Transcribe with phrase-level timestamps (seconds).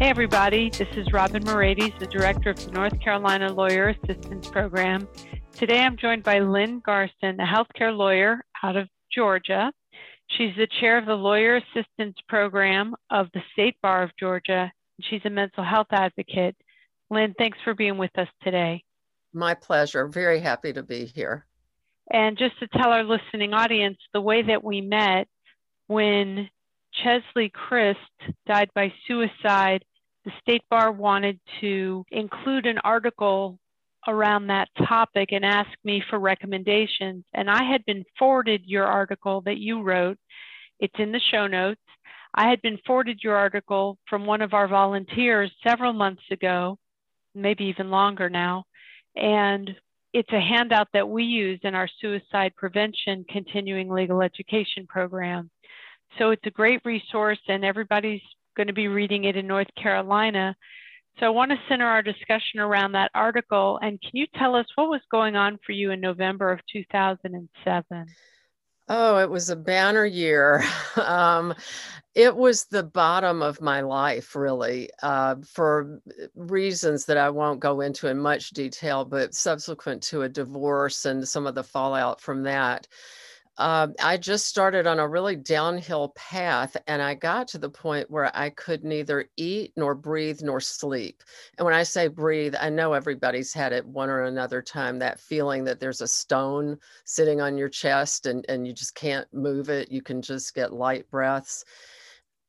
[0.00, 5.06] Hey, everybody, this is Robynn Moraites, the director of the North Carolina Lawyer Assistance Program.
[5.52, 9.70] Today I'm joined by Lynn Garson, a healthcare lawyer out of Georgia.
[10.28, 14.72] She's the chair of the Lawyer Assistance Program of the State Bar of Georgia.
[14.72, 16.56] And She's a mental health advocate.
[17.10, 18.82] Lynn, thanks for being with us today.
[19.34, 20.08] My pleasure.
[20.08, 21.44] Very happy to be here.
[22.10, 25.28] And just to tell our listening audience, the way that we met
[25.88, 26.48] when
[26.94, 27.96] Cheslie Kryst
[28.46, 29.84] died by suicide
[30.24, 33.58] the State Bar wanted to include an article
[34.08, 37.24] around that topic and ask me for recommendations.
[37.34, 40.18] And I had been forwarded your article that you wrote.
[40.78, 41.80] It's in the show notes.
[42.34, 46.78] I had been forwarded your article from one of our volunteers several months ago,
[47.34, 48.64] maybe even longer now.
[49.16, 49.70] And
[50.12, 55.50] it's a handout that we use in our suicide prevention continuing legal education program.
[56.18, 58.22] So it's a great resource, and everybody's
[58.60, 60.54] going to be reading it in North Carolina.
[61.18, 63.78] So I want to center our discussion around that article.
[63.80, 68.06] And can you tell us what was going on for you in November of 2007?
[68.90, 70.62] Oh, it was a banner year.
[70.96, 71.54] Um,
[72.14, 76.02] it was the bottom of my life, really, uh, for
[76.34, 81.26] reasons that I won't go into in much detail, but subsequent to a divorce and
[81.26, 82.88] some of the fallout from that
[83.60, 88.10] uh, I just started on a really downhill path and I got to the point
[88.10, 91.22] where I could neither eat nor breathe nor sleep.
[91.58, 95.20] And when I say breathe, I know everybody's had it one or another time that
[95.20, 99.68] feeling that there's a stone sitting on your chest and, and you just can't move
[99.68, 99.92] it.
[99.92, 101.62] You can just get light breaths.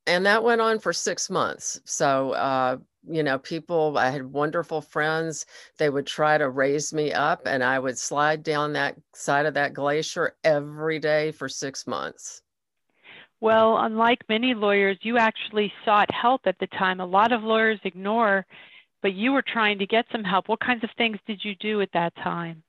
[0.06, 1.78] And that went on for six months.
[1.84, 5.46] So, uh, you know, people, I had wonderful friends.
[5.78, 9.54] They would try to raise me up, and I would slide down that side of
[9.54, 12.42] that glacier every day for six months.
[13.40, 17.00] Well, unlike many lawyers, you actually sought help at the time.
[17.00, 18.46] A lot of lawyers ignore,
[19.02, 20.48] but you were trying to get some help.
[20.48, 22.62] What kinds of things did you do at that time?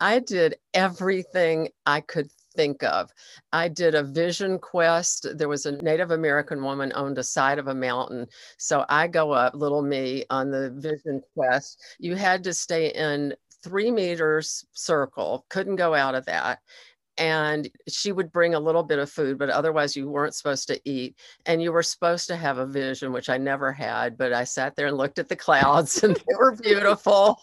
[0.00, 3.10] I did everything I could think of.
[3.52, 5.26] I did a vision quest.
[5.34, 8.26] There was a Native American woman owned a side of a mountain.
[8.58, 11.80] So I go up, little me, on the vision quest.
[11.98, 16.60] You had to stay in three meters circle, couldn't go out of that
[17.18, 20.80] and she would bring a little bit of food but otherwise you weren't supposed to
[20.84, 21.16] eat
[21.46, 24.74] and you were supposed to have a vision which i never had but i sat
[24.74, 27.40] there and looked at the clouds and they were beautiful.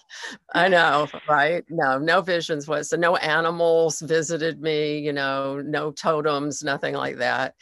[0.54, 1.64] I know right?
[1.70, 7.18] No no visions was so no animals visited me you know no totems nothing like
[7.18, 7.56] that.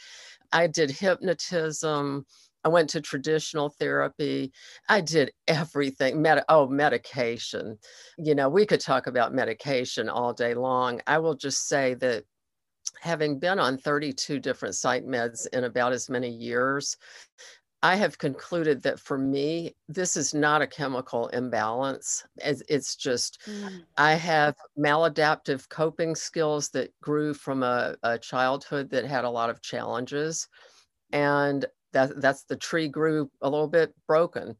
[0.52, 2.26] I did hypnotism
[2.64, 4.52] I went to traditional therapy.
[4.88, 6.20] I did everything.
[6.20, 7.78] Med- oh, medication.
[8.18, 11.00] You know, we could talk about medication all day long.
[11.06, 12.24] I will just say that
[13.00, 16.96] having been on 32 different psych meds in about as many years,
[17.82, 22.24] I have concluded that for me, this is not a chemical imbalance.
[22.36, 23.82] It's just, mm.
[23.96, 29.48] I have maladaptive coping skills that grew from a, a childhood that had a lot
[29.48, 30.46] of challenges.
[31.12, 34.54] And that that's the tree grew a little bit broken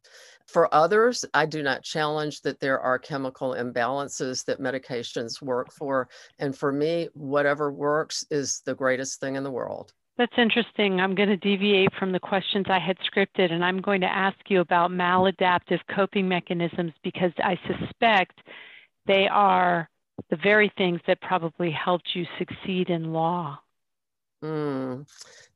[0.47, 6.09] for others i do not challenge that there are chemical imbalances that medications work for
[6.39, 11.01] and for me whatever works is the greatest thing in the world that's interesting.
[11.01, 14.37] I'm going to deviate from the questions I had scripted, and I'm going to ask
[14.49, 18.39] you about maladaptive coping mechanisms because I suspect
[19.07, 19.89] they are
[20.29, 23.59] the very things that probably helped you succeed in law.
[24.45, 25.07] Mm,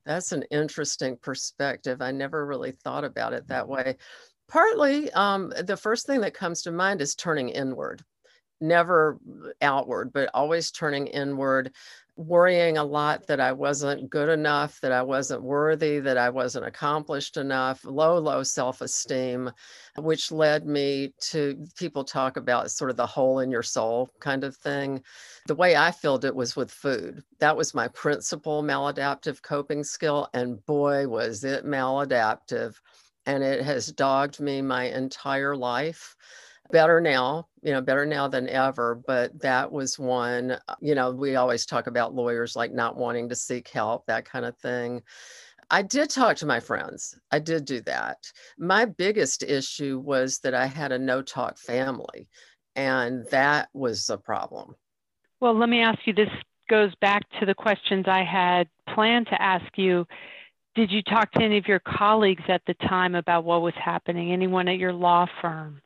[0.05, 2.03] that's an interesting perspective.
[2.03, 3.97] I never really thought about it that way.
[4.49, 8.03] Partly, um, the first thing that comes to mind is turning inward,
[8.61, 9.19] never
[9.63, 11.73] outward, but always turning inward
[12.17, 16.67] worrying a lot that I wasn't good enough, that I wasn't worthy, that I wasn't
[16.67, 19.51] accomplished enough, low, low self esteem,
[19.97, 24.45] which led me to people talk about sort of the hole in your soul kind
[24.45, 25.03] of thing.
[25.47, 27.23] The way I filled it was with food.
[27.41, 30.29] That was my principal maladaptive coping skill.
[30.35, 32.77] And boy, was it maladaptive.
[33.27, 36.15] And it has dogged me my entire life
[36.71, 38.95] better now, you know, better now than ever.
[39.07, 43.29] But that was one, uh, you know, we always talk about lawyers like not wanting
[43.29, 45.03] to seek help, that kind of thing.
[45.71, 47.19] I did talk to my friends.
[47.31, 48.19] I did do that.
[48.59, 52.29] My biggest issue was that I had a no talk family.
[52.77, 54.75] And that was a problem.
[55.41, 56.29] Well, let me ask you this
[56.69, 60.07] goes back to the questions I had planned to ask you.
[60.75, 64.33] Did you talk to any of your colleagues at the time about what was happening?
[64.33, 65.81] Anyone at your law firm?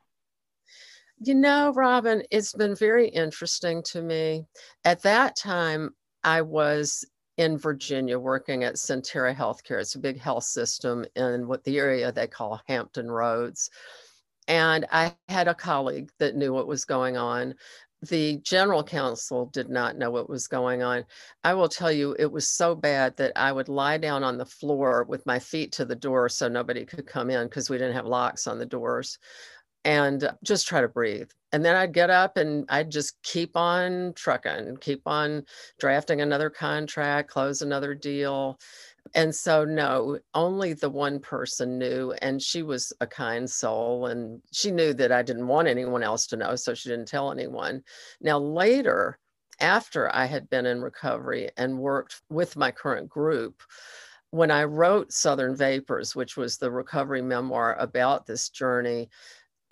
[1.21, 4.45] You know, Robynn, it's been very interesting to me.
[4.85, 5.93] At that time,
[6.23, 7.05] I was
[7.35, 9.81] in Virginia working at Sentara Healthcare.
[9.81, 13.69] It's a big health system in what the area they call Hampton Roads.
[14.47, 17.53] And I had a colleague that knew what was going on.
[18.09, 21.03] The general counsel did not know what was going on.
[21.43, 24.45] I will tell you, it was so bad that I would lie down on the
[24.45, 27.95] floor with my feet to the door so nobody could come in because we didn't
[27.95, 29.19] have locks on the doors
[29.85, 31.29] and just try to breathe.
[31.51, 35.43] And then I'd get up and I'd just keep on trucking, keep on
[35.79, 38.59] drafting another contract, close another deal.
[39.15, 44.39] And so, no, only the one person knew, and she was a kind soul, and
[44.51, 47.81] she knew that I didn't want anyone else to know, so she didn't tell anyone.
[48.21, 49.17] Now, later,
[49.59, 53.63] after I had been in recovery and worked with my current group,
[54.31, 59.09] when I wrote Southern Vapors, which was the recovery memoir about this journey,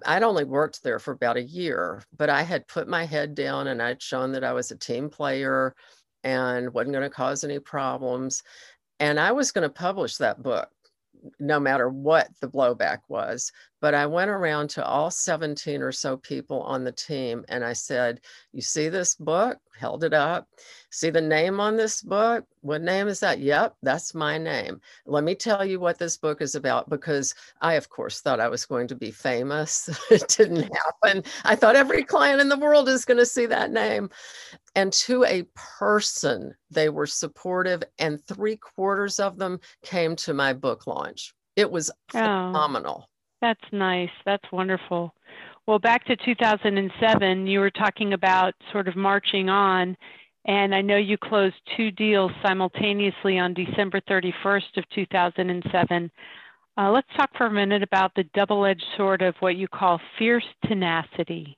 [0.06, 3.68] I'd only worked there for about a year, but I had put my head down
[3.68, 5.76] and I'd shown that I was a team player
[6.24, 8.44] and wasn't going to cause any problems.
[9.00, 10.70] And I was going to publish that book
[11.40, 13.52] no matter what the blowback was.
[13.80, 17.74] But I went around to all 17 or so people on the team and I
[17.74, 18.22] said,
[18.52, 19.58] You see this book?
[19.78, 20.48] Held it up.
[20.90, 22.46] See the name on this book?
[22.62, 23.40] What name is that?
[23.40, 24.82] Yep, that's my name.
[25.06, 28.50] Let me tell you what this book is about because I, of course, thought I
[28.50, 29.90] was going to be famous.
[30.12, 30.72] it didn't
[31.04, 31.24] happen.
[31.44, 34.10] I thought every client in the world is going to see that name.
[34.76, 40.54] And to a person, they were supportive, and three quarters of them came to my
[40.54, 41.34] book launch.
[41.56, 42.52] It was oh.
[43.42, 44.10] That's nice.
[44.26, 45.14] That's wonderful.
[45.68, 49.98] Well, back to 2007, you were talking about sort of marching on,
[50.46, 56.12] and I know you closed two deals simultaneously on December 31st of 2007.
[56.78, 60.46] Uh, let's talk for a minute about the double-edged sword of what you call fierce
[60.66, 61.58] tenacity.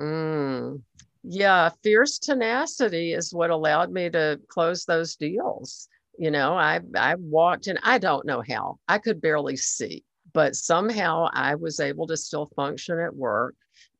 [0.00, 0.80] Mm,
[1.22, 5.88] yeah, fierce tenacity is what allowed me to close those deals.
[6.18, 8.78] You know, I I walked and I don't know how.
[8.88, 10.02] I could barely see
[10.32, 13.54] but somehow I was able to still function at work.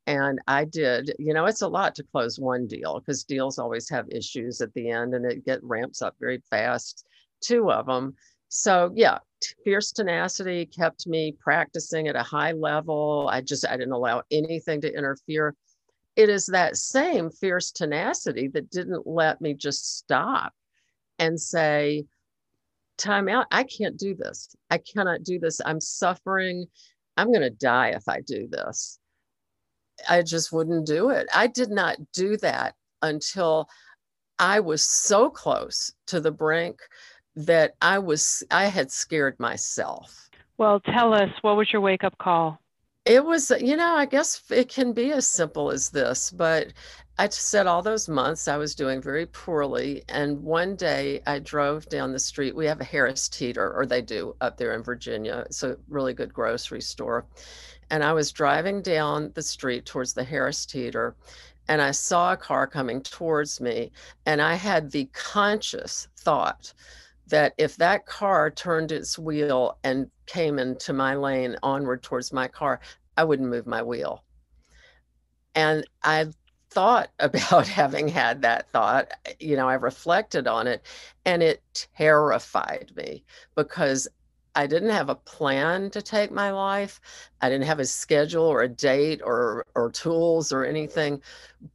[0.07, 3.87] And I did, you know, it's a lot to close one deal because deals always
[3.89, 7.05] have issues at the end and it get ramps up very fast,
[7.41, 8.15] two of them.
[8.47, 9.19] So yeah,
[9.63, 13.29] fierce tenacity kept me practicing at a high level.
[13.31, 15.55] I just I didn't allow anything to interfere.
[16.15, 20.53] It is that same fierce tenacity that didn't let me just stop
[21.19, 22.05] and say,
[22.99, 23.47] time out.
[23.51, 24.55] I can't do this.
[24.69, 25.59] I cannot do this.
[25.65, 26.65] I'm suffering.
[27.17, 28.99] I'm going to die if I do this.
[30.09, 31.27] I just wouldn't do it.
[31.33, 33.67] I did not do that until
[34.37, 36.79] I was so close to the brink
[37.35, 40.29] that I was I had scared myself.
[40.57, 42.59] Well, tell us what was your wake up call?
[43.09, 46.73] It was, uh, you know, I guess it can be as simple as this, but
[47.17, 50.03] I said all those months I was doing very poorly.
[50.07, 52.55] And one day I drove down the street.
[52.55, 55.41] We have a Harris Teeter, or they do up there in Virginia.
[55.47, 57.25] It's a really good grocery store.
[57.89, 61.15] And I was driving down the street towards the Harris Teeter,
[61.67, 63.91] and I saw a car coming towards me.
[64.27, 66.75] And I had the conscious thought
[67.29, 72.47] that if that car turned its wheel and came into my lane onward towards my
[72.47, 72.79] car,
[73.19, 74.23] I wouldn't move my wheel.
[75.53, 76.27] And I
[76.69, 79.11] thought about having had that thought.
[79.41, 80.85] You know, I reflected on it
[81.25, 84.07] and it terrified me because
[84.55, 87.01] I didn't have a plan to take my life.
[87.41, 91.21] I didn't have a schedule or a date or or tools or anything,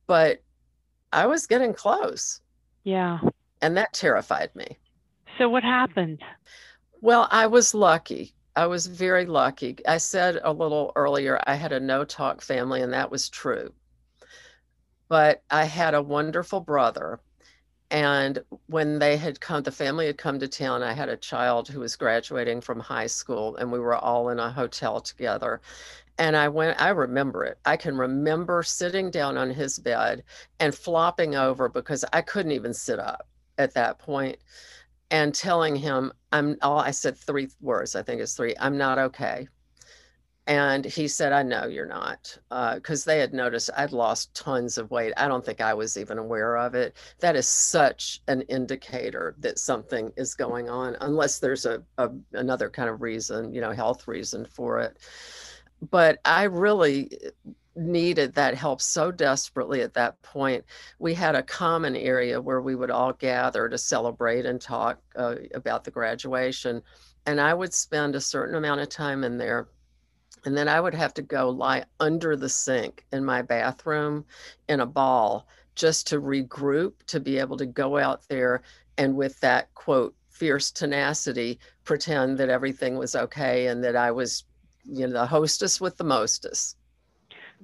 [0.07, 0.43] but
[1.13, 2.41] I was getting close.
[2.85, 3.19] Yeah.
[3.61, 4.79] And that terrified me.
[5.37, 6.21] So what happened?
[7.03, 8.34] Well, I was lucky.
[8.57, 9.77] I was very lucky.
[9.87, 13.73] I said a little earlier I had a no talk family and that was true
[15.09, 17.21] but I had a wonderful brother.
[17.91, 21.69] And when they had come, the family had come to town, I had a child
[21.69, 25.61] who was graduating from high school, and we were all in a hotel together.
[26.19, 27.59] And I went, I remember it.
[27.65, 30.25] I can remember sitting down on his bed
[30.59, 34.39] and flopping over because I couldn't even sit up at that point
[35.11, 38.99] and telling him, I'm all, I said three words, I think it's three, I'm not
[38.99, 39.49] okay.
[40.47, 44.77] And he said, I know you're not, because uh, they had noticed I'd lost tons
[44.77, 45.15] of weight.
[45.17, 46.99] I don't think I was even aware of it.
[47.21, 52.69] That is such an indicator that something is going on, unless there's a, a another
[52.69, 54.99] kind of reason, you know, health reason for it.
[55.91, 57.11] But I really
[57.77, 60.65] needed that help so desperately at that point.
[60.99, 65.37] We had a common area where we would all gather to celebrate and talk uh,
[65.55, 66.83] about the graduation.
[67.27, 69.69] And I would spend a certain amount of time in there.
[70.45, 74.25] And then I would have to go lie under the sink in my bathroom
[74.69, 78.63] in a ball just to regroup, to be able to go out there
[78.97, 84.45] and with that quote, fierce tenacity, pretend that everything was okay and that I was,
[84.85, 86.77] you know, the hostess with the mostest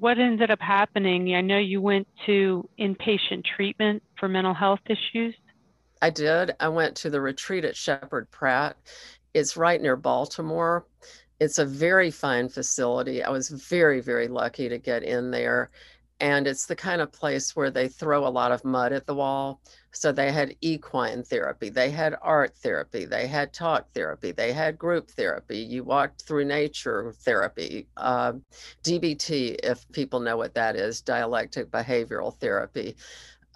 [0.01, 1.35] what ended up happening?
[1.35, 5.35] I know you went to inpatient treatment for mental health issues.
[6.03, 6.53] I did.
[6.59, 8.77] I went to the retreat at Sheppard Pratt.
[9.35, 10.87] It's right near Baltimore.
[11.39, 13.23] It's a very fine facility.
[13.23, 15.71] I was very, very lucky to get in there.
[16.21, 19.15] And it's the kind of place where they throw a lot of mud at the
[19.15, 19.61] wall.
[19.93, 24.79] So they had equine therapy, they had art therapy, they had talk therapy, they had
[24.79, 25.59] group therapy.
[25.59, 28.35] You walked through nature therapy, uh,
[28.85, 32.97] DBT, if people know what that is, dialectic behavioral therapy.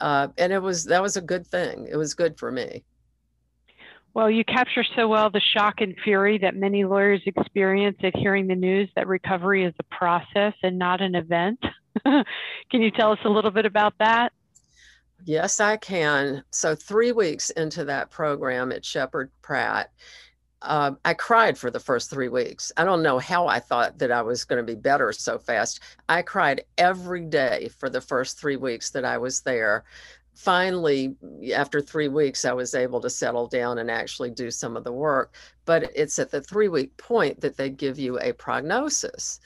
[0.00, 1.86] Uh, and it was that was a good thing.
[1.88, 2.82] It was good for me.
[4.14, 8.46] Well, you capture so well the shock and fury that many lawyers experience at hearing
[8.46, 11.58] the news that recovery is a process and not an event.
[12.04, 12.24] Can
[12.80, 14.32] you tell us a little bit about that?
[15.24, 16.44] Yes, I can.
[16.50, 19.90] So, three weeks into that program at Sheppard Pratt,
[20.60, 22.72] uh, I cried for the first three weeks.
[22.76, 25.80] I don't know how I thought that I was going to be better so fast.
[26.08, 29.84] I cried every day for the first three weeks that I was there.
[30.34, 31.14] Finally,
[31.54, 34.92] after three weeks, I was able to settle down and actually do some of the
[34.92, 35.34] work.
[35.64, 39.40] But it's at the three week point that they give you a prognosis.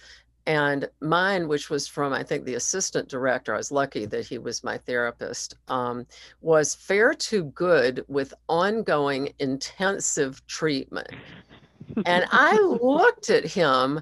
[0.46, 4.38] And mine, which was from, I think, the assistant director, I was lucky that he
[4.38, 6.06] was my therapist, um,
[6.40, 11.08] was fair to good with ongoing intensive treatment.
[12.06, 14.00] and I looked at him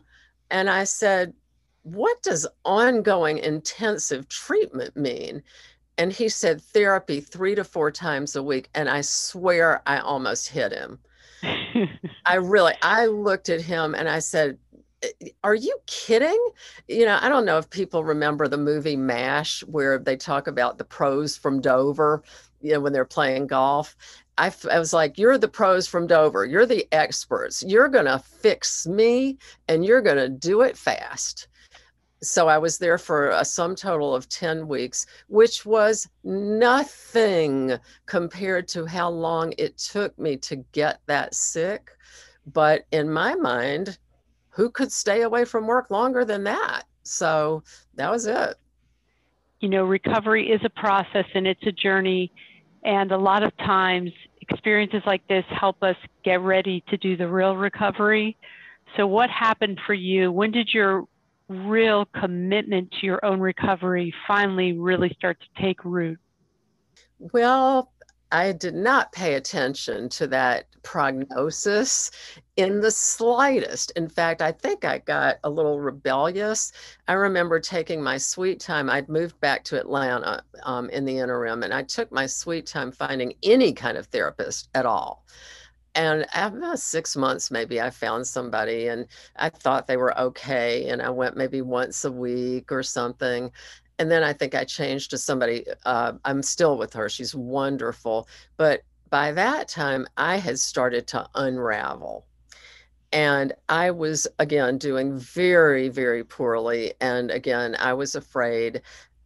[0.53, 1.35] and I said,
[1.83, 5.43] What does ongoing intensive treatment mean?
[5.99, 8.69] And he said, Therapy three to four times a week.
[8.75, 10.99] And I swear I almost hit him.
[12.27, 14.59] I really, I looked at him and I said,
[15.45, 16.49] are you kidding?
[16.89, 20.79] You know, I don't know if people remember the movie MASH, where they talk about
[20.79, 22.23] the pros from Dover,
[22.61, 23.97] you know, when they're playing golf.
[24.39, 26.45] I, I was like, you're the pros from Dover.
[26.45, 27.63] You're the experts.
[27.67, 29.39] You're going to fix me
[29.69, 31.49] and you're going to do it fast.
[32.23, 38.69] So I was there for a sum total of 10 weeks, which was nothing compared
[38.69, 41.91] to how long it took me to get that sick.
[42.47, 43.99] But in my mind,
[44.49, 46.85] who could stay away from work longer than that?
[47.03, 47.63] So
[47.97, 48.57] that was it.
[49.61, 52.33] You know, recovery is a process and it's a journey.
[52.83, 54.11] And a lot of times,
[54.49, 58.37] experiences like this help us get ready to do the real recovery.
[58.97, 60.31] So, what happened for you?
[60.31, 61.07] When did your
[61.49, 66.19] real commitment to your own recovery finally really start to take root?
[67.19, 67.93] Well,
[68.33, 72.11] I did not pay attention to that prognosis
[72.57, 73.93] in the slightest.
[73.93, 76.73] In fact, I think I got a little rebellious.
[77.07, 78.91] I remember taking my sweet time.
[78.91, 82.91] I'd moved back to Atlanta um, in the interim, and I took my sweet time
[82.91, 85.25] finding any kind of therapist at all.
[85.97, 90.89] And after six months, maybe I found somebody and I thought they were okay.
[90.89, 93.51] And I went maybe once a week or something
[93.99, 95.65] and then I think I changed to somebody.
[95.85, 97.09] Uh, I'm still with her.
[97.09, 98.29] She's wonderful.
[98.57, 102.27] But by that time, I had started to unravel.
[103.13, 106.93] And I was, again, doing very, very poorly.
[107.01, 108.83] And again, I was afraid.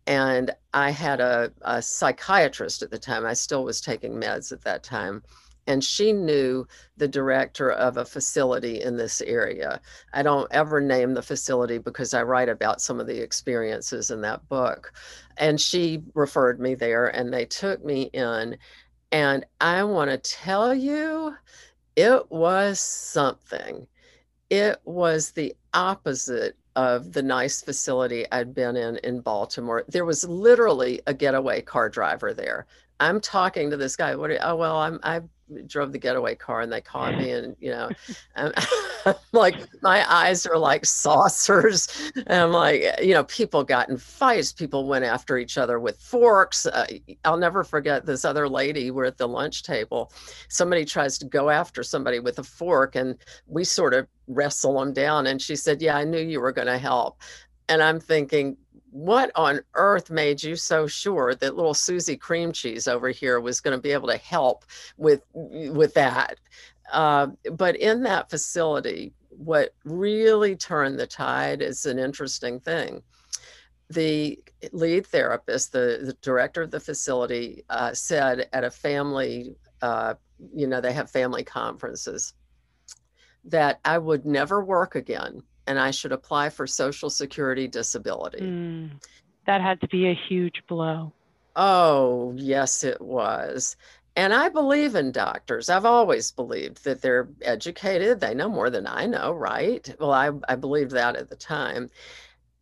[0.06, 3.26] And I had a, a psychiatrist at the time.
[3.26, 5.22] I still was taking meds at that time
[5.70, 9.80] and she knew the director of a facility in this area.
[10.12, 14.20] I don't ever name the facility because I write about some of the experiences in
[14.22, 14.92] that book.
[15.36, 18.58] And she referred me there and they took me in.
[19.12, 21.36] And I want to tell you,
[21.94, 23.86] it was something.
[24.50, 29.84] It was the opposite of the nice facility I'd been in in Baltimore.
[29.86, 32.66] There was literally a getaway car driver there.
[32.98, 34.16] I'm talking to this guy.
[34.16, 34.30] What?
[34.32, 35.20] Are, oh well, I'm I
[35.66, 37.90] drove the getaway car and they caught me, and you know,
[38.36, 38.52] I'm
[39.32, 41.88] like my eyes are like saucers.
[42.26, 44.52] And I'm like, you know, people got in fights.
[44.52, 46.66] People went after each other with forks.
[46.66, 46.86] Uh,
[47.24, 48.90] I'll never forget this other lady.
[48.90, 50.12] We're at the lunch table.
[50.48, 53.16] Somebody tries to go after somebody with a fork, and
[53.46, 55.26] we sort of wrestle them down.
[55.26, 57.20] And she said, "Yeah, I knew you were going to help."
[57.68, 58.56] And I'm thinking,
[58.90, 63.60] what on earth made you so sure that little Susie cream cheese over here was
[63.60, 64.64] going to be able to help
[64.96, 66.38] with with that?
[66.92, 73.02] Uh, but in that facility, what really turned the tide is an interesting thing.
[73.90, 74.38] The
[74.72, 80.14] lead therapist, the, the director of the facility, uh, said at a family, uh,
[80.54, 82.34] you know, they have family conferences,
[83.44, 88.40] that I would never work again and I should apply for Social Security disability.
[88.40, 88.90] Mm,
[89.46, 91.12] that had to be a huge blow.
[91.54, 93.76] Oh, yes, it was.
[94.16, 95.68] And I believe in doctors.
[95.68, 98.18] I've always believed that they're educated.
[98.18, 99.88] They know more than I know, right?
[100.00, 101.88] Well, I, I believed that at the time.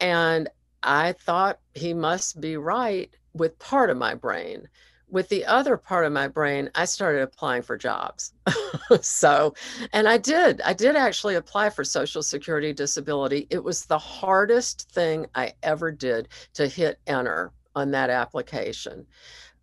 [0.01, 0.51] And
[0.83, 4.69] I thought he must be right with part of my brain.
[5.11, 8.35] With the other part of my brain, I started applying for jobs.
[9.01, 9.55] so,
[9.93, 10.61] and I did.
[10.61, 13.47] I did actually apply for Social Security disability.
[13.49, 19.07] It was the hardest thing I ever did to hit enter on that application.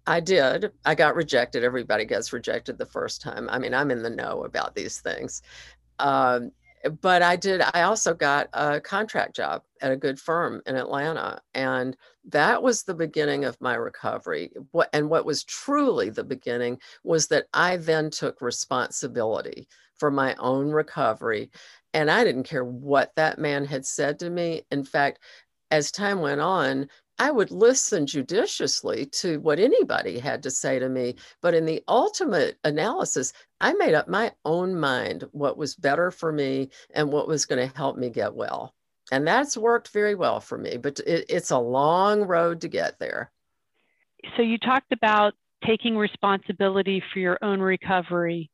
[0.07, 0.71] I did.
[0.85, 1.63] I got rejected.
[1.63, 3.49] Everybody gets rejected the first time.
[3.49, 5.41] I mean, I'm in the know about these things.
[5.99, 6.51] Um,
[7.01, 7.61] but I did.
[7.73, 11.41] I also got a contract job at a good firm in Atlanta.
[11.53, 11.97] And
[12.29, 14.51] that was the beginning of my recovery.
[14.72, 19.67] What, and what was truly the beginning was that I then took responsibility
[19.98, 21.51] for my own recovery.
[21.94, 24.63] And I didn't care what that man had said to me.
[24.72, 25.20] In fact,
[25.72, 30.89] as time went on, I would listen judiciously to what anybody had to say to
[30.89, 31.15] me.
[31.41, 36.32] But in the ultimate analysis, I made up my own mind what was better for
[36.32, 38.74] me and what was going to help me get well.
[39.12, 43.00] And that's worked very well for me, but it, it's a long road to get
[43.00, 43.31] there.
[44.35, 45.33] So you talked about
[45.65, 48.50] taking responsibility for your own recovery.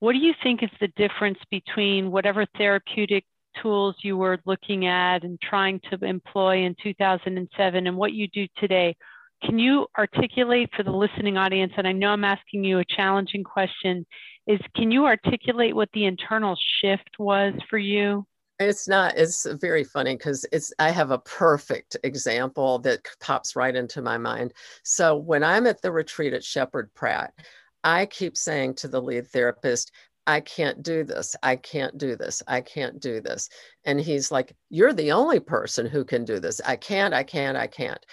[0.00, 3.24] What do you think is the difference between whatever therapeutic
[3.62, 8.46] tools you were looking at and trying to employ in 2007 and what you do
[8.58, 8.96] today.
[9.42, 13.44] Can you articulate for the listening audience, and I know I'm asking you a challenging
[13.44, 14.06] question,
[14.46, 18.26] is can you articulate what the internal shift was for you?
[18.68, 23.74] It's not, it's very funny because it's, I have a perfect example that pops right
[23.74, 24.52] into my mind.
[24.82, 27.34] So when I'm at the retreat at Sheppard Pratt,
[27.82, 29.92] I keep saying to the lead therapist,
[30.26, 31.36] I can't do this.
[31.42, 32.42] I can't do this.
[32.46, 33.50] I can't do this.
[33.84, 36.60] And he's like, You're the only person who can do this.
[36.64, 38.04] I can't, I can't, I can't.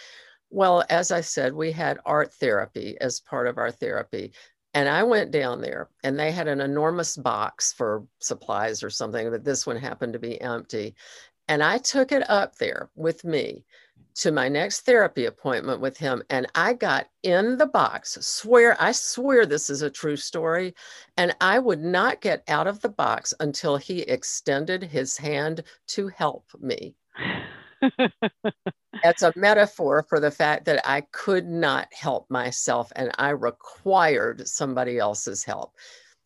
[0.50, 4.34] Well, as I said, we had art therapy as part of our therapy.
[4.74, 9.30] And I went down there and they had an enormous box for supplies or something,
[9.30, 10.96] but this one happened to be empty.
[11.48, 13.66] And I took it up there with me
[14.16, 18.18] to my next therapy appointment with him and I got in the box.
[18.22, 20.74] Swear, I swear this is a true story.
[21.18, 26.08] And I would not get out of the box until he extended his hand to
[26.08, 26.96] help me.
[29.04, 34.48] That's a metaphor for the fact that I could not help myself and I required
[34.48, 35.74] somebody else's help.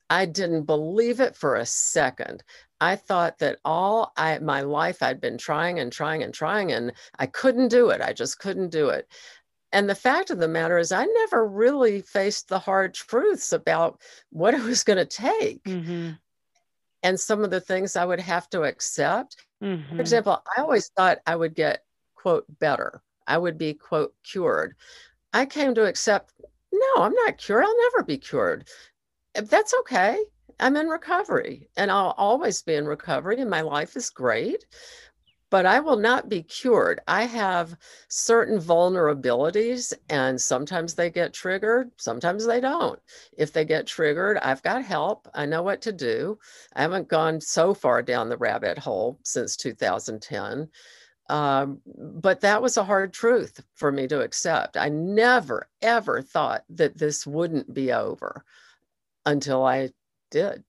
[0.10, 2.44] I didn't believe it for a second.
[2.82, 6.92] I thought that all I my life I'd been trying and trying and trying and
[7.18, 8.02] I couldn't do it.
[8.02, 9.08] I just couldn't do it.
[9.72, 14.00] And the fact of the matter is I never really faced the hard truths about
[14.30, 15.64] what it was going to take.
[15.64, 16.12] Mm-hmm.
[17.04, 19.45] And some of the things I would have to accept.
[19.64, 19.96] Mm-hmm.
[19.96, 21.84] For example, I always thought I would get
[22.16, 23.02] quote better.
[23.28, 24.76] I would be quote cured.
[25.34, 26.34] I came to accept
[26.72, 27.64] no, I'm not cured.
[27.64, 28.68] I'll never be cured.
[29.34, 30.20] That's okay.
[30.60, 34.66] I'm in recovery and I'll always be in recovery and my life is great,
[35.50, 37.02] but I will not be cured.
[37.08, 37.78] I have
[38.08, 43.00] certain vulnerabilities and sometimes they get triggered, sometimes they don't.
[43.38, 45.28] If they get triggered, I've got help.
[45.34, 46.40] I know what to do.
[46.76, 50.70] I haven't gone so far down the rabbit hole since 2010.
[51.28, 54.78] Um, but that was a hard truth for me to accept.
[54.78, 58.44] I never, ever thought that this wouldn't be over
[59.26, 59.90] until I
[60.30, 60.64] did.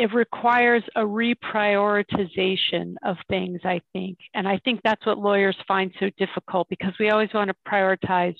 [0.00, 4.16] It requires a reprioritization of things, I think.
[4.32, 8.36] And I think that's what lawyers find so difficult because we always want to prioritize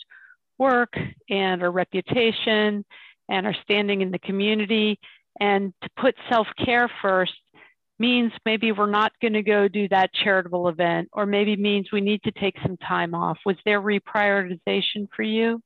[0.56, 0.94] work
[1.28, 2.82] and our reputation
[3.28, 4.98] and our standing in the community.
[5.38, 7.34] And to put self care first
[7.98, 12.00] means maybe we're not going to go do that charitable event, or maybe means we
[12.00, 13.36] need to take some time off.
[13.44, 15.60] Was there reprioritization for you?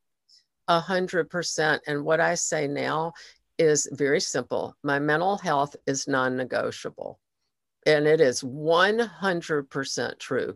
[0.67, 1.83] A hundred percent.
[1.87, 3.13] And what I say now
[3.59, 4.77] is very simple.
[4.83, 7.19] My mental health is non negotiable.
[7.87, 10.55] And it is 100% true.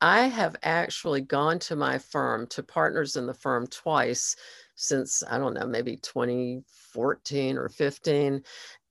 [0.00, 4.36] I have actually gone to my firm, to partners in the firm twice
[4.74, 8.42] since, I don't know, maybe 2014 or 15,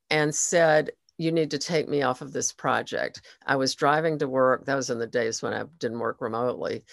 [0.09, 3.21] and said, you need to take me off of this project.
[3.45, 4.65] I was driving to work.
[4.65, 6.83] That was in the days when I didn't work remotely.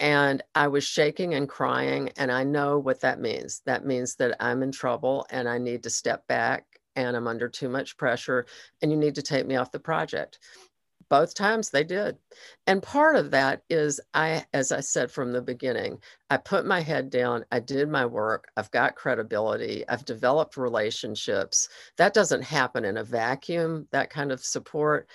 [0.00, 2.10] And I was shaking and crying.
[2.16, 3.62] And I know what that means.
[3.66, 6.64] That means that I'm in trouble and I need to step back
[6.96, 8.46] and I'm under too much pressure
[8.82, 10.38] and you need to take me off the project.
[11.10, 12.16] Both times they did.
[12.66, 15.98] And part of that is I, as I said from the beginning,
[16.30, 21.68] I put my head down, I did my work, I've got credibility, I've developed relationships.
[21.98, 25.08] That doesn't happen in a vacuum, that kind of support.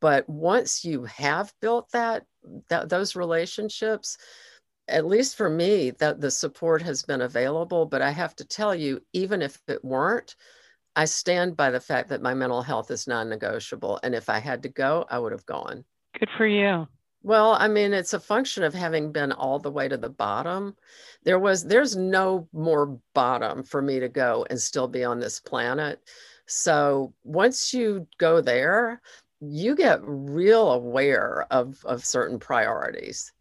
[0.00, 2.26] But once you have built that,
[2.68, 4.18] that those relationships,
[4.88, 7.86] at least for me, that the support has been available.
[7.86, 10.36] But I have to tell you, even if it weren't,
[10.96, 14.00] I stand by the fact that my mental health is non negotiable.
[14.02, 15.84] And if I had to go, I would have gone.
[16.18, 16.88] Good for you.
[17.22, 20.76] Well, I mean, it's a function of having been all the way to the bottom.
[21.24, 25.38] There was, there's no more bottom for me to go and still be on this
[25.40, 26.00] planet.
[26.46, 29.02] So once you go there,
[29.40, 33.32] you get real aware of, of certain priorities.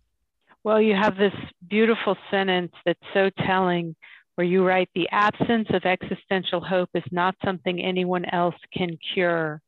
[0.64, 1.36] Well, you have this
[1.70, 3.96] beautiful sentence that's so telling
[4.36, 9.62] where you write, The absence of existential hope is not something anyone else can cure.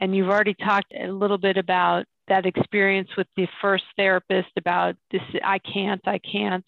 [0.00, 4.94] And you've already talked a little bit about that experience with the first therapist about
[5.10, 6.64] this I can't, I can't.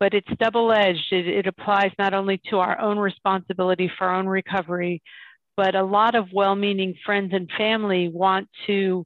[0.00, 1.12] But it's double edged.
[1.12, 5.02] It, it applies not only to our own responsibility for our own recovery,
[5.56, 9.04] but a lot of well meaning friends and family want to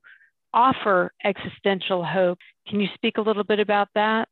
[0.52, 2.38] offer existential hope.
[2.68, 4.28] Can you speak a little bit about that?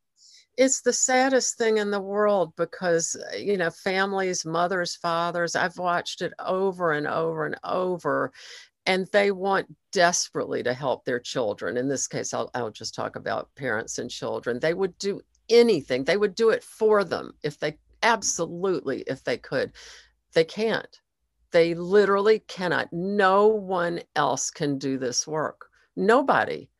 [0.60, 5.78] It's the saddest thing in the world because uh, you know families mothers fathers i've
[5.78, 8.30] watched it over and over and over
[8.86, 11.76] and they want desperately to help their children.
[11.76, 14.58] In this case I'll, I'll just talk about parents and children.
[14.58, 16.04] They would do anything.
[16.04, 19.72] They would do it for them if they absolutely if they could.
[20.32, 21.00] They can't.
[21.52, 22.92] They literally cannot.
[22.92, 25.66] No one else can do this work.
[25.96, 26.70] Nobody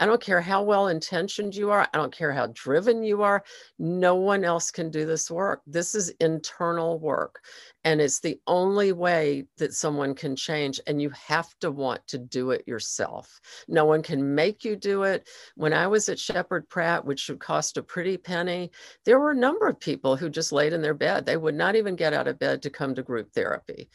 [0.00, 1.86] I don't care how well intentioned you are.
[1.92, 3.44] I don't care how driven you are.
[3.78, 5.60] No one else can do this work.
[5.66, 7.44] This is internal work.
[7.84, 10.80] And it's the only way that someone can change.
[10.86, 13.40] And you have to want to do it yourself.
[13.68, 15.28] No one can make you do it.
[15.54, 18.70] When I was at Sheppard Pratt, which should cost a pretty penny,
[19.04, 21.26] there were a number of people who just laid in their bed.
[21.26, 23.90] They would not even get out of bed to come to group therapy.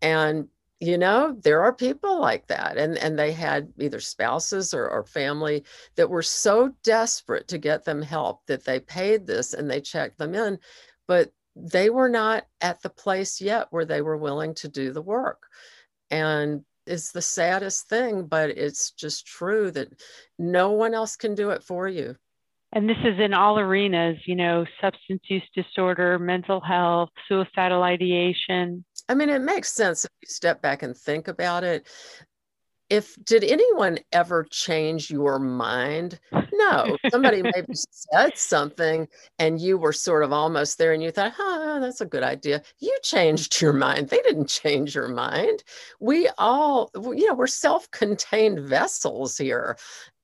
[0.00, 0.48] And
[0.82, 5.04] you know there are people like that and and they had either spouses or, or
[5.04, 5.64] family
[5.94, 10.18] that were so desperate to get them help that they paid this and they checked
[10.18, 10.58] them in
[11.06, 15.02] but they were not at the place yet where they were willing to do the
[15.02, 15.42] work.
[16.10, 19.88] And it's the saddest thing but it's just true that
[20.38, 22.16] no one else can do it for you.
[22.72, 28.84] And this is in all arenas you know substance use disorder mental health suicidal ideation
[29.08, 31.86] I mean, it makes sense if you step back and think about it.
[32.90, 36.20] If did anyone ever change your mind?
[36.52, 36.98] No.
[37.10, 41.78] Somebody maybe said something and you were sort of almost there and you thought, huh,
[41.80, 42.62] that's a good idea.
[42.80, 44.08] You changed your mind.
[44.08, 45.64] They didn't change your mind.
[46.00, 49.78] We all, you know, we're self-contained vessels here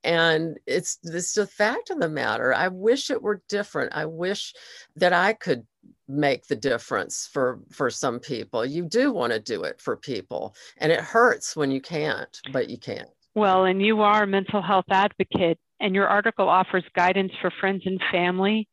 [0.05, 4.55] and it's this the fact of the matter i wish it were different i wish
[4.97, 5.67] that i could
[6.09, 8.65] make the difference for for some people.
[8.65, 12.69] You do want to do it for people and it hurts when you can't but
[12.71, 13.09] you can't.
[13.35, 17.83] Well and you are a mental health advocate and your article offers guidance for friends
[17.87, 18.69] and family.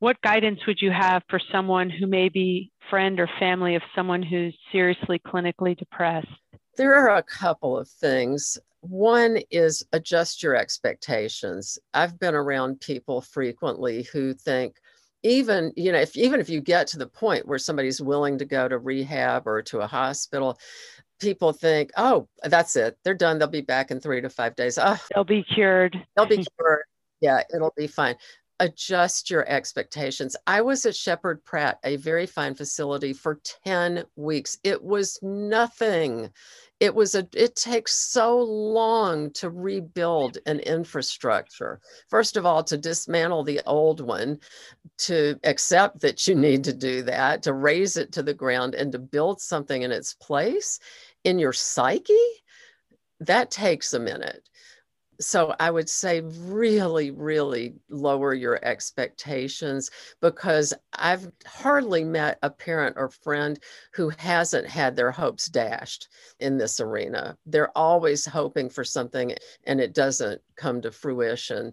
[0.00, 4.22] What guidance would you have for someone who may be friend or family of someone
[4.22, 6.28] who's seriously clinically depressed?
[6.76, 8.58] There are a couple of things.
[8.80, 11.78] One is adjust your expectations.
[11.94, 14.76] I've been around people frequently who think
[15.22, 18.44] even you know if even if you get to the point where somebody's willing to
[18.44, 20.58] go to rehab or to a hospital
[21.20, 22.96] people think oh that's it.
[23.02, 23.38] They're done.
[23.38, 24.78] They'll be back in three to five days.
[24.80, 25.96] Oh, they'll be cured.
[26.16, 26.82] They'll be cured.
[27.20, 28.16] Yeah it'll be fine
[28.60, 30.36] adjust your expectations.
[30.46, 34.58] I was at Sheppard Pratt, a very fine facility, for 10 weeks.
[34.64, 36.30] It was nothing
[36.80, 42.76] it was a it takes so long to rebuild an infrastructure first of all to
[42.76, 44.38] dismantle the old one
[44.96, 48.92] to accept that you need to do that to raise it to the ground and
[48.92, 50.78] to build something in its place
[51.24, 52.14] in your psyche
[53.20, 54.48] that takes a minute
[55.20, 62.96] so I would say really, really lower your expectations because I've hardly met a parent
[62.98, 63.58] or friend
[63.92, 67.36] who hasn't had their hopes dashed in this arena.
[67.46, 71.72] They're always hoping for something and it doesn't come to fruition.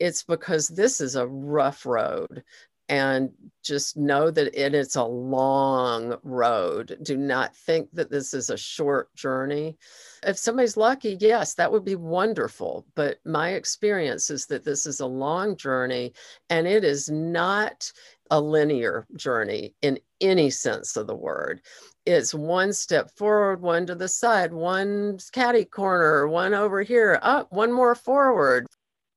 [0.00, 2.42] It's because this is a rough road
[2.90, 3.30] and
[3.62, 6.98] just know that it is a long road.
[7.02, 9.78] Do not think that this is a short journey.
[10.26, 12.84] If somebody's lucky, yes, that would be wonderful.
[12.96, 16.14] But my experience is that this is a long journey
[16.50, 17.92] and it is not
[18.32, 21.60] a linear journey in any sense of the word.
[22.06, 27.52] It's one step forward, one to the side, one catty corner, one over here, up,
[27.52, 28.66] one more forward.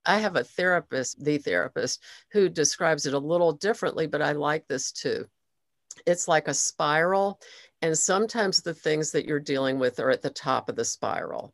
[0.06, 4.68] I have a therapist, the therapist, who describes it a little differently, but I like
[4.68, 5.26] this too.
[6.06, 7.40] It's like a spiral,
[7.82, 11.54] and sometimes the things that you're dealing with are at the top of the spiral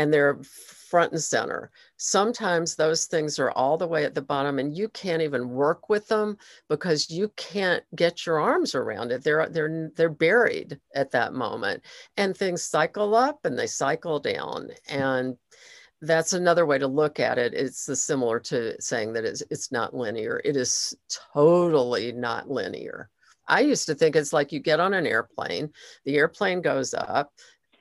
[0.00, 1.70] and they're front and center.
[1.98, 5.90] Sometimes those things are all the way at the bottom and you can't even work
[5.90, 6.38] with them
[6.70, 9.22] because you can't get your arms around it.
[9.22, 11.82] They're they're they're buried at that moment.
[12.16, 14.70] And things cycle up and they cycle down.
[14.88, 15.36] And
[16.02, 17.54] that's another way to look at it.
[17.54, 20.40] It's similar to saying that it's it's not linear.
[20.44, 20.96] It is
[21.34, 23.10] totally not linear.
[23.46, 25.72] I used to think it's like you get on an airplane,
[26.04, 27.32] the airplane goes up,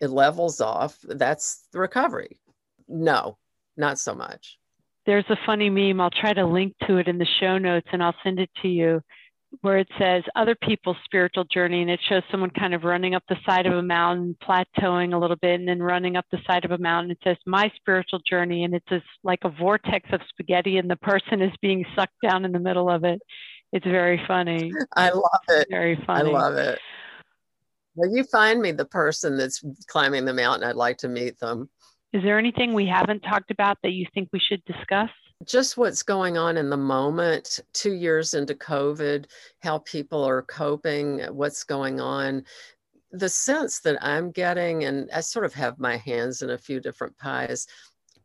[0.02, 0.98] it levels off.
[1.04, 2.40] That's the recovery.
[2.88, 3.38] No,
[3.78, 4.58] not so much.
[5.06, 6.02] There's a funny meme.
[6.02, 8.68] I'll try to link to it in the show notes and I'll send it to
[8.68, 9.02] you
[9.62, 13.24] where it says other people's spiritual journey and it shows someone kind of running up
[13.30, 16.66] the side of a mountain plateauing a little bit and then running up the side
[16.66, 20.22] of a mountain it says my spiritual journey and it's just like a vortex of
[20.30, 23.20] spaghetti and the person is being sucked down in the middle of it
[23.74, 26.80] it's very funny i love it very funny i love it
[28.00, 30.70] well, you find me the person that's climbing the mountain.
[30.70, 31.70] I'd like to meet them.
[32.14, 35.10] Is there anything we haven't talked about that you think we should discuss?
[35.46, 39.26] Just what's going on in the moment, two years into COVID,
[39.60, 42.44] how people are coping, what's going on.
[43.12, 46.82] The sense that I'm getting, and I sort of have my hands in a few
[46.82, 47.68] different pies,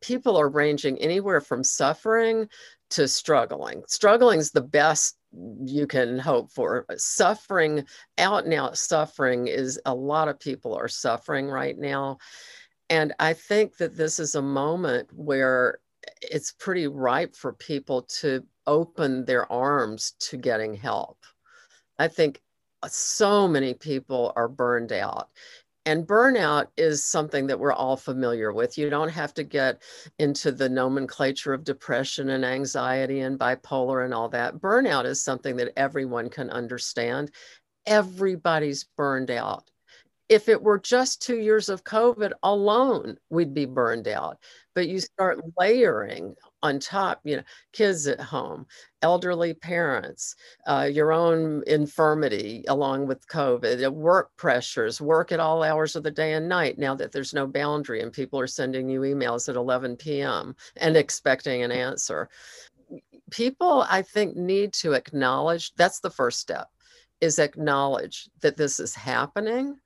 [0.01, 2.49] people are ranging anywhere from suffering
[2.91, 3.83] to struggling.
[3.87, 5.17] Struggling is the best
[5.65, 6.85] you can hope for.
[6.97, 7.85] Suffering,
[8.17, 12.17] out and out suffering, is a lot of people are suffering right now.
[12.89, 15.79] And I think that this is a moment where
[16.21, 21.17] it's pretty ripe for people to open their arms to getting help.
[21.99, 22.41] I think
[22.83, 25.29] uh, so many people are burned out
[25.85, 28.77] and burnout is something that we're all familiar with.
[28.77, 29.83] You don't have to get
[30.17, 34.55] into the nomenclature of depression and anxiety and bipolar and all that.
[34.55, 37.31] Burnout is something that everyone can understand.
[37.85, 39.69] Everybody's burned out.
[40.27, 44.39] If it were just two years of COVID alone, we'd be burned out.
[44.73, 48.65] But you start layering on top, you know, kids at home,
[49.03, 50.35] elderly parents,
[50.65, 56.09] uh, your own infirmity along with COVID, work pressures, work at all hours of the
[56.09, 59.55] day and night now that there's no boundary and people are sending you emails at
[59.55, 60.55] 11 p.m.
[60.77, 62.29] and expecting an answer.
[63.29, 66.67] People, I think, need to acknowledge that's the first step
[67.21, 69.77] is acknowledge that this is happening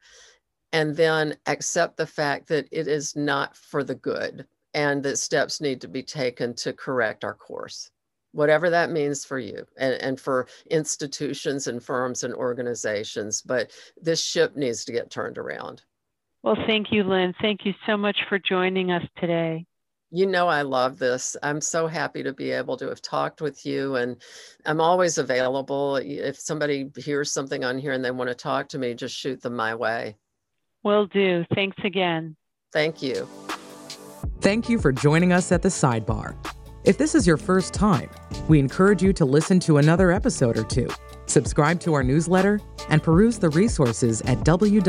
[0.71, 5.61] and then accept the fact that it is not for the good and that steps
[5.61, 7.89] need to be taken to correct our course.
[8.31, 14.23] Whatever that means for you and, and for institutions and firms and organizations but this
[14.23, 15.81] ship needs to get turned around.
[16.43, 17.33] Well thank you lynn.
[17.41, 19.65] Thank you so much for joining us today.
[20.11, 21.35] You know i love this.
[21.41, 24.21] I'm so happy to be able to have talked with you and
[24.67, 25.95] i'm always available.
[25.95, 29.41] If somebody hears something on here and they want to talk to me just shoot
[29.41, 30.15] them my way
[30.83, 32.35] will do thanks again
[32.71, 33.27] thank you
[34.41, 36.33] Thank you for joining us at the sidebar.
[36.85, 38.09] If this is your first time,
[38.47, 40.87] we encourage you to listen to another episode or two,
[41.25, 44.81] subscribe to our newsletter, and peruse the resources at www.nclap.org.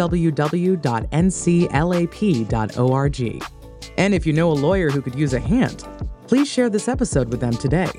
[3.98, 5.84] And if you know a lawyer who could use a hand,
[6.28, 7.90] please share this episode with them today.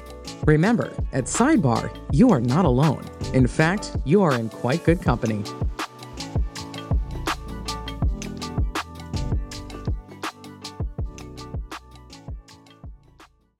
[0.45, 3.03] Remember, at Sidebar, you are not alone.
[3.33, 5.43] In fact, you are in quite good company.